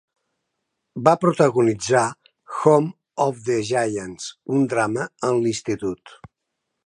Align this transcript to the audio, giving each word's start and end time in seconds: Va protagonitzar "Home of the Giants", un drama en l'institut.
Va 1.07 1.11
protagonitzar 1.25 2.01
"Home 2.61 2.89
of 3.27 3.43
the 3.49 3.59
Giants", 3.69 4.27
un 4.57 4.67
drama 4.73 5.07
en 5.31 5.41
l'institut. 5.47 6.19